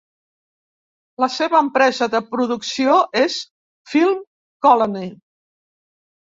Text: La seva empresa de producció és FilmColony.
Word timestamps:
La 1.23 1.27
seva 1.33 1.59
empresa 1.65 2.07
de 2.13 2.21
producció 2.31 2.95
és 3.21 3.37
FilmColony. 3.93 5.07